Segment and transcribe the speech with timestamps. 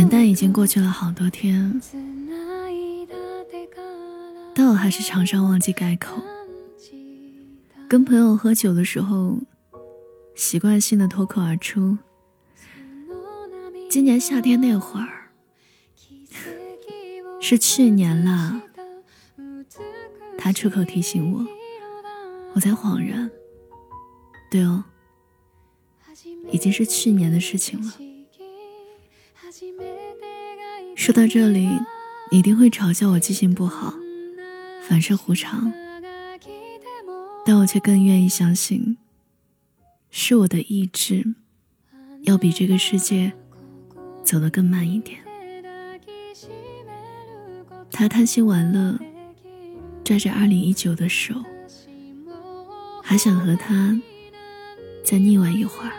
[0.00, 1.78] 元旦已经过去了好多天，
[4.54, 6.22] 但我还是常常忘记改口。
[7.86, 9.40] 跟朋友喝酒的时候，
[10.34, 11.98] 习惯性的脱口而出。
[13.90, 15.32] 今年夏天那会儿，
[17.38, 18.62] 是去年了。
[20.38, 21.46] 他出口提醒我，
[22.54, 23.30] 我才恍然，
[24.50, 24.82] 对哦，
[26.50, 27.92] 已经是去年的事情了。
[30.96, 31.68] 说到这里，
[32.30, 33.94] 你一定会嘲笑我记性不好，
[34.82, 35.72] 反射弧长，
[37.44, 38.96] 但我却更愿意相信，
[40.10, 41.34] 是我的意志
[42.22, 43.32] 要比这个世界
[44.22, 45.18] 走得更慢一点。
[47.90, 48.98] 他贪心完了，
[50.04, 51.34] 拽着二零一九的手，
[53.02, 53.98] 还想和他
[55.04, 55.92] 再腻歪一会儿。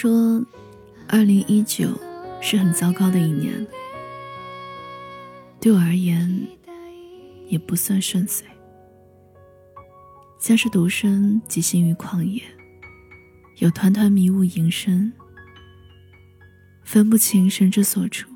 [0.00, 0.42] 说，
[1.08, 1.90] 二零一九
[2.40, 3.66] 是很糟糕的一年。
[5.60, 6.48] 对我而言，
[7.48, 8.46] 也不算顺遂，
[10.38, 12.42] 像是独身即行于旷野，
[13.58, 15.12] 有团团迷雾萦身，
[16.82, 18.26] 分不清身之所处，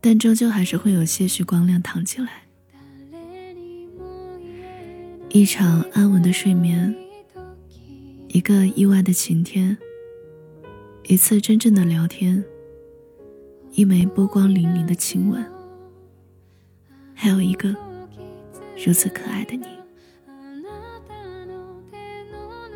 [0.00, 2.44] 但终究还是会有些许光亮躺进来，
[5.28, 6.96] 一场安稳的睡眠。
[8.28, 9.76] 一个意外的晴天，
[11.10, 12.44] 一次真正的聊天，
[13.72, 15.42] 一枚波光粼粼的亲吻，
[17.14, 17.74] 还有一个
[18.76, 19.64] 如此可爱的你，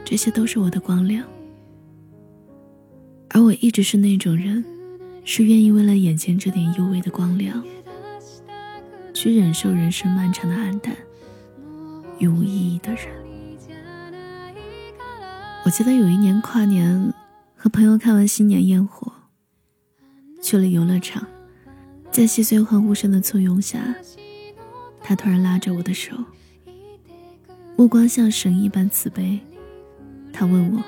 [0.03, 1.23] 这些都是我的光亮。
[3.29, 4.65] 而我一直是那种人，
[5.27, 7.63] 是愿意为了眼前这点幽微的光亮，
[9.13, 10.97] 去忍受人生漫长的暗淡
[12.19, 13.09] 与无意义的人。
[15.67, 17.13] 我记得有一年跨年，
[17.63, 19.13] 和朋友看完新年烟火，
[20.43, 21.25] 去了游乐场，
[22.11, 23.95] 在细碎欢呼声的簇拥下，
[25.01, 26.13] 他突然拉着我的手，
[27.77, 29.39] 目光像神一般慈悲。
[30.33, 30.83] 他问我：“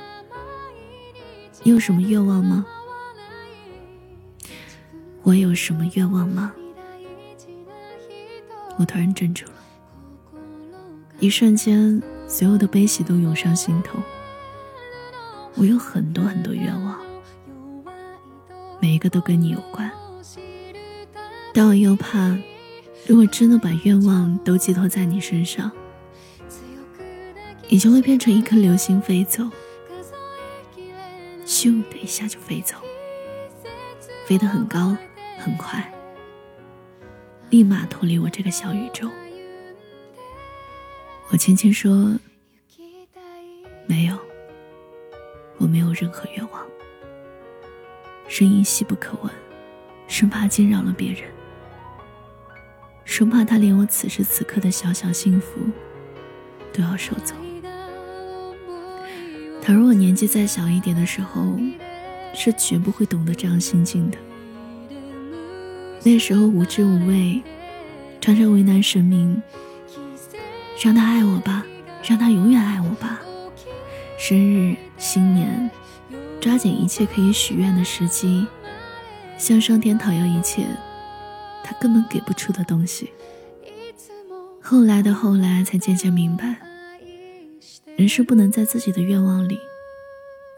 [1.63, 2.67] 你有什么愿望吗？”
[5.23, 6.53] 我有什么愿望吗？
[8.79, 9.55] 我突然怔住了，
[11.21, 13.97] 一瞬间，所有的悲喜都涌上心头。
[15.56, 17.00] 我有很多很多愿望，
[18.81, 19.91] 每一个都跟你有关，
[21.53, 22.37] 但我又怕，
[23.06, 25.70] 如果真的把愿望都寄托在你身上，
[27.69, 29.44] 你就会变成一颗流星飞走，
[31.47, 32.75] 咻的一下就飞走，
[34.26, 34.97] 飞得很高
[35.38, 35.92] 很快，
[37.50, 39.09] 立马脱离我这个小宇宙。
[41.31, 42.19] 我轻轻说，
[43.86, 44.19] 没有。
[45.94, 46.62] 任何愿望，
[48.28, 49.32] 声音细不可闻，
[50.09, 51.22] 生怕惊扰了别人，
[53.05, 55.60] 生怕他连我此时此刻的小小幸福
[56.72, 57.34] 都要收走。
[59.62, 61.59] 倘若我年纪再小一点的时候，
[62.34, 64.19] 是绝不会懂得这样心境的。
[66.03, 67.43] 那时候无知无畏，
[68.21, 69.43] 常常为难神明，
[70.83, 71.65] 让他爱我吧，
[72.03, 73.21] 让他永远爱我吧。
[74.19, 75.71] 生日、新年，
[76.44, 78.47] 抓紧一切可以许愿的时机，
[79.39, 80.66] 向上天讨要一切
[81.65, 83.10] 他根本给不出的东西。
[84.60, 86.60] 后来的后来，才渐渐明白，
[87.97, 89.59] 人是不能在自己的愿望里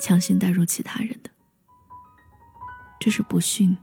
[0.00, 1.30] 强行带入其他人的，
[2.98, 3.76] 这是不逊，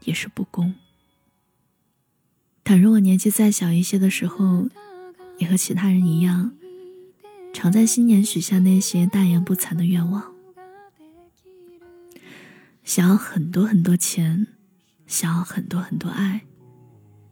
[0.00, 0.74] 也是不公。
[2.64, 4.66] 倘若我年纪再小一些的时候，
[5.38, 6.50] 也和其他人一样。
[7.52, 10.33] 常在新年许下那些大言不惭的愿望，
[12.84, 14.46] 想要很多很多钱，
[15.06, 16.42] 想要很多很多爱，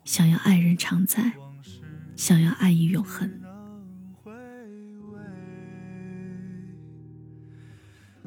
[0.03, 1.35] 想要爱人常在，
[2.17, 3.31] 想要爱意永恒。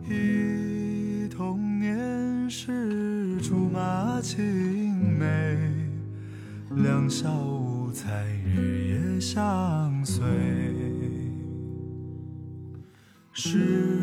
[0.07, 5.57] 忆童年时竹马青梅，
[6.75, 10.24] 两小无猜日夜相随。
[13.33, 13.94] 是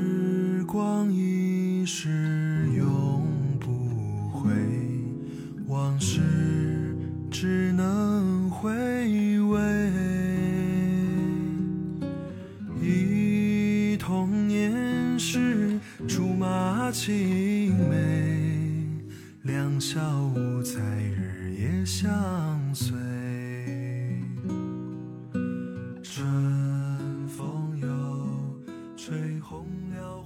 [21.42, 22.96] 日夜相随。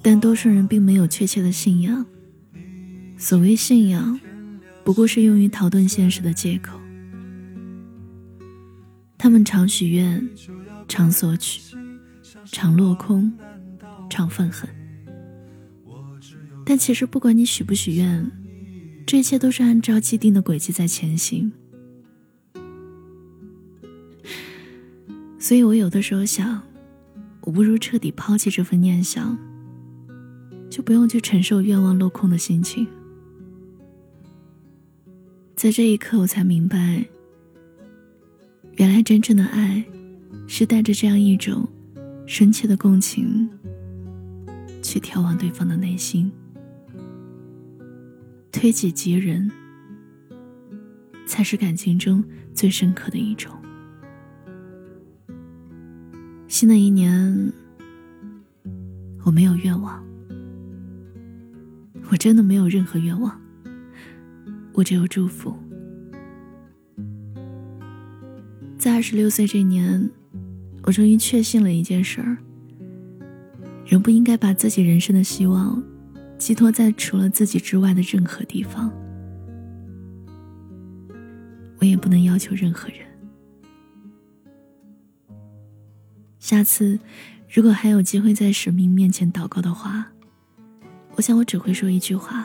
[0.03, 2.05] 但多数人并没有确切的信仰。
[3.17, 4.21] 所谓信仰，
[4.85, 6.79] 不过是用于逃遁现实的借口。
[9.17, 10.29] 他们常许愿，
[10.87, 11.75] 常索取，
[12.45, 13.33] 常落空，
[14.11, 14.69] 常愤恨。
[16.65, 18.31] 但其实，不管你许不许愿，
[19.07, 21.53] 这一切都是按照既定的轨迹在前行。
[25.39, 26.61] 所以我有的时候想，
[27.43, 29.39] 我不如彻底抛弃这份念想。
[30.69, 32.87] 就不用去承受愿望落空的心情。
[35.55, 37.03] 在这一刻，我才明白，
[38.75, 39.83] 原来真正的爱，
[40.47, 41.67] 是带着这样一种
[42.27, 43.49] 深切的共情，
[44.83, 46.31] 去眺望对方的内心，
[48.57, 49.51] 推己及人，
[51.27, 52.25] 才是感情中
[52.55, 53.53] 最深刻的一种。
[56.49, 57.53] 新的一年，
[59.25, 60.03] 我没有愿望。
[62.11, 63.39] 我真的没有任何愿望，
[64.73, 65.55] 我只有祝福。
[68.79, 70.11] 在二十六岁这年，
[70.85, 72.39] 我终于确信了一件事儿：
[73.85, 75.85] 人不应该把自己人生的希望
[76.39, 78.93] 寄托在除了自己之外的任何地方。
[81.79, 82.99] 我也不能要求任何人。
[86.39, 86.99] 下次，
[87.49, 90.13] 如果还有机会在神明面前祷告的话。
[91.17, 92.45] 我想，我只会说一句话。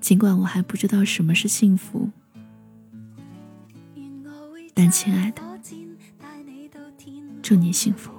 [0.00, 2.08] 尽管我还不知道什么是幸福，
[4.72, 5.42] 但亲爱的，
[7.42, 8.15] 祝你幸福。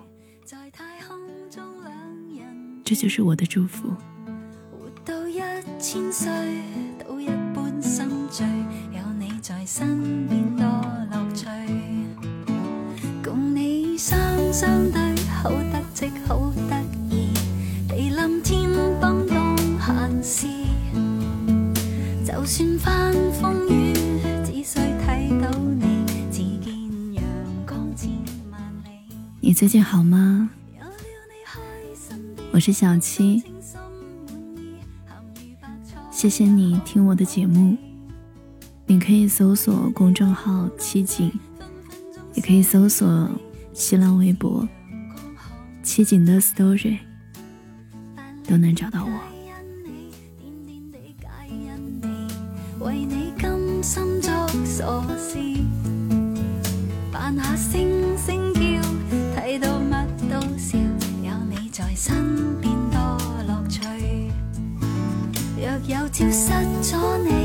[2.87, 3.89] 这就是我的祝福。
[4.71, 5.41] 活到一
[5.77, 6.31] 千岁，
[7.05, 8.47] 都一般心醉，
[8.93, 10.65] 有你在身边多
[11.11, 11.47] 乐趣。
[13.21, 14.17] 共你双
[14.53, 15.01] 双对，
[15.43, 17.33] 好得戚，好得意，
[17.89, 18.69] 地冧天
[19.01, 20.47] 崩當閒事。
[22.25, 23.93] 就算翻風雨，
[24.45, 25.51] 只需睇到。
[29.41, 30.49] 你最近好吗？
[32.57, 33.43] 我是小七，
[36.09, 37.77] 谢谢你听我的节目。
[38.87, 41.31] 你可以搜索公众号“七景”，
[42.33, 43.29] 也可以搜索
[43.73, 44.67] 新浪微博
[45.85, 46.97] “七景的 story”，
[48.47, 49.11] 都能找到我。
[53.83, 54.31] 心作
[54.65, 55.37] 傻事，
[57.11, 58.46] 扮下星星
[66.07, 67.36] 若有朝失咗你。